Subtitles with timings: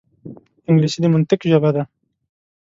[0.69, 1.83] انګلیسي د منطق ژبه ده